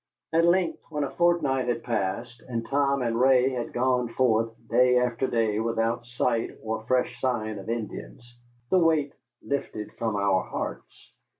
At 0.33 0.45
length, 0.45 0.79
when 0.89 1.03
a 1.03 1.11
fortnight 1.11 1.67
had 1.67 1.83
passed, 1.83 2.41
and 2.49 2.65
Tom 2.65 3.03
and 3.03 3.19
Ray 3.21 3.49
had 3.51 3.71
gone 3.71 4.07
forth 4.09 4.51
day 4.67 4.97
after 4.97 5.27
day 5.27 5.59
without 5.59 6.07
sight 6.07 6.57
or 6.63 6.81
fresh 6.87 7.21
sign 7.21 7.59
of 7.59 7.69
Indians, 7.69 8.35
the 8.71 8.79
weight 8.79 9.13
lifted 9.43 9.91
from 9.99 10.15
our 10.15 10.41
hearts. 10.41 11.11